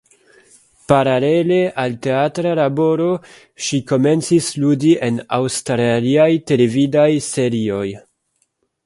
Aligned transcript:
Paralele 0.91 1.57
al 1.83 1.91
teatra 2.07 2.53
laboro, 2.59 3.09
ŝi 3.67 3.81
komencis 3.93 4.47
ludi 4.65 4.95
en 5.09 5.21
aŭstraliaj 5.39 6.29
televidaj 6.53 7.09
serioj. 7.29 7.85